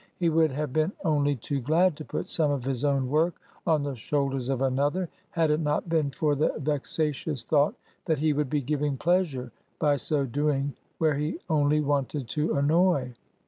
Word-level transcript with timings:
He 0.17 0.29
would 0.31 0.49
have 0.53 0.73
been 0.73 0.93
only 1.05 1.35
too 1.35 1.61
glad 1.61 1.95
to 1.97 2.03
put 2.05 2.27
some 2.27 2.49
of 2.49 2.63
his 2.63 2.83
own 2.83 3.07
work 3.07 3.35
on 3.67 3.83
the 3.83 3.93
shoulders 3.95 4.49
of 4.49 4.59
another, 4.63 5.09
had 5.29 5.51
it 5.51 5.59
not 5.59 5.89
been 5.89 6.09
for 6.09 6.33
the 6.33 6.55
vexatious 6.57 7.43
thought 7.43 7.75
that 8.05 8.17
he 8.17 8.33
would 8.33 8.49
be 8.49 8.61
giving 8.61 8.97
pleasure 8.97 9.51
by 9.77 9.97
so 9.97 10.25
doing 10.25 10.73
where 10.97 11.13
he 11.13 11.37
only 11.51 11.81
wanted 11.81 12.27
to 12.29 12.55
annoy. 12.55 13.13